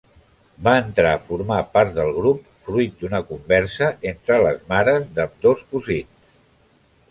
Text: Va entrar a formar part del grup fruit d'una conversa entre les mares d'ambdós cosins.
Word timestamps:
Va 0.67 0.71
entrar 0.83 1.11
a 1.17 1.19
formar 1.25 1.57
part 1.75 1.91
del 1.97 2.09
grup 2.15 2.41
fruit 2.65 2.97
d'una 3.03 3.21
conversa 3.33 3.91
entre 4.15 4.41
les 4.47 4.67
mares 4.75 5.07
d'ambdós 5.19 5.65
cosins. 5.77 6.37